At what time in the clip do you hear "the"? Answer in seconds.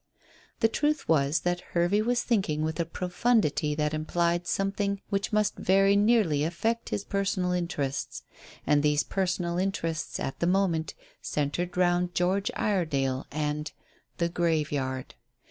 0.61-0.67, 10.39-10.47, 14.17-14.27